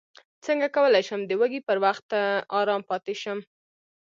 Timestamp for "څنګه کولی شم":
0.45-1.21